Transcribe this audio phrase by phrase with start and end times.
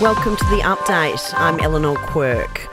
[0.00, 1.34] Welcome to the update.
[1.36, 2.70] I'm Eleanor Quirk.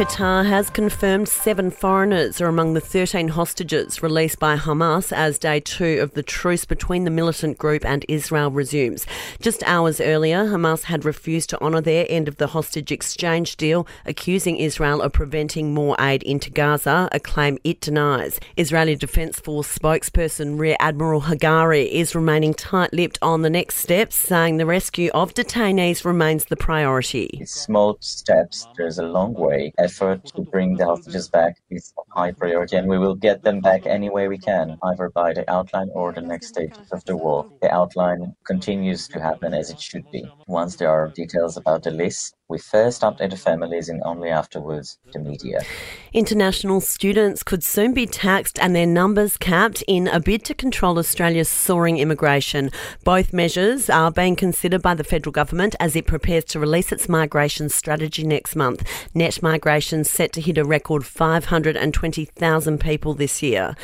[0.00, 5.60] Qatar has confirmed seven foreigners are among the 13 hostages released by Hamas as day
[5.60, 9.06] two of the truce between the militant group and Israel resumes.
[9.42, 13.86] Just hours earlier, Hamas had refused to honour their end of the hostage exchange deal,
[14.06, 18.40] accusing Israel of preventing more aid into Gaza, a claim it denies.
[18.56, 24.16] Israeli Defence Force spokesperson Rear Admiral Hagari is remaining tight lipped on the next steps,
[24.16, 27.42] saying the rescue of detainees remains the priority.
[27.44, 32.76] Small steps, there's a long way effort to bring the hostages back is high priority,
[32.76, 36.12] and we will get them back any way we can, either by the outline or
[36.12, 37.50] the next stages of the war.
[37.60, 40.22] The outline continues to happen as it should be.
[40.46, 44.98] Once there are details about the list, we first update the families and only afterwards
[45.12, 45.60] the media.
[46.12, 50.98] International students could soon be taxed and their numbers capped in a bid to control
[50.98, 52.70] Australia's soaring immigration.
[53.04, 57.08] Both measures are being considered by the federal government as it prepares to release its
[57.08, 58.82] migration strategy next month.
[59.14, 63.76] Net migration set to hit a record 520,000 people this year.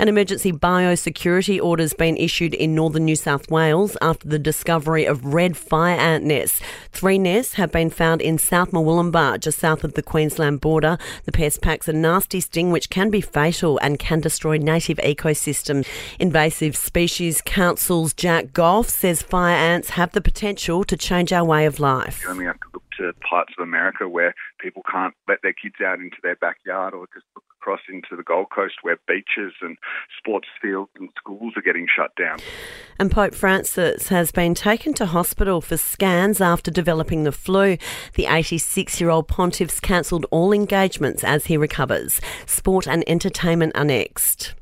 [0.00, 5.04] An emergency biosecurity order has been issued in northern New South Wales after the discovery
[5.04, 6.60] of red fire ant nests.
[6.92, 10.96] Three nests have been found found in South Murwillumbah, just south of the Queensland border.
[11.26, 15.86] The pest packs a nasty sting which can be fatal and can destroy native ecosystems.
[16.18, 21.66] Invasive Species Council's Jack Gough says fire ants have the potential to change our way
[21.66, 22.22] of life.
[22.22, 25.76] You only have to look to parts of America where people can't let their kids
[25.84, 29.76] out into their backyard or just look across into the Gold Coast where beaches and
[30.16, 32.38] sports fields and schools are getting shut down.
[32.98, 37.76] And Pope Francis has been taken to hospital for scans after developing the flu.
[38.14, 42.22] The 86 year old pontiff's cancelled all engagements as he recovers.
[42.46, 44.54] Sport and entertainment are next.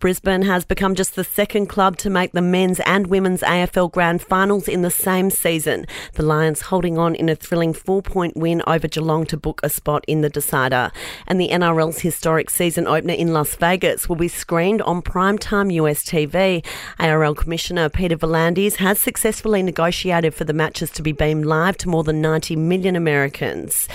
[0.00, 4.22] Brisbane has become just the second club to make the men's and women's AFL Grand
[4.22, 5.86] Finals in the same season.
[6.14, 9.68] The Lions holding on in a thrilling four point win over Geelong to book a
[9.68, 10.92] spot in the decider.
[11.26, 16.04] And the NRL's historic season opener in Las Vegas will be screened on primetime US
[16.04, 16.64] TV.
[17.00, 21.88] ARL Commissioner Peter V'landys has successfully negotiated for the matches to be beamed live to
[21.88, 23.88] more than 90 million Americans.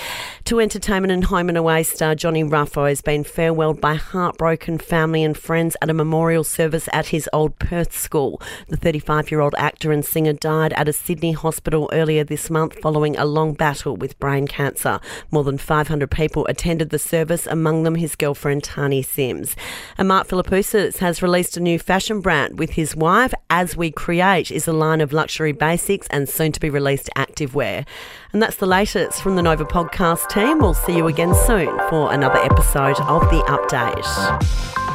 [0.48, 5.24] To entertainment and home and away star Johnny Ruffo has been farewelled by heartbroken family
[5.24, 8.42] and friends at a memorial service at his old Perth school.
[8.68, 12.78] The 35 year old actor and singer died at a Sydney hospital earlier this month
[12.80, 15.00] following a long battle with brain cancer.
[15.30, 19.56] More than 500 people attended the service, among them his girlfriend Tahnee Sims.
[19.96, 23.32] And Mark Philippoussis has released a new fashion brand with his wife.
[23.48, 27.86] As We Create is a line of luxury basics and soon to be released activewear.
[28.34, 30.58] And that's the latest from the Nova podcast team.
[30.58, 34.93] We'll see you again soon for another episode of The Update.